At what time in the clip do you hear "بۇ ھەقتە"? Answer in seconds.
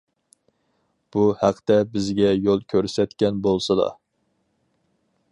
1.15-1.75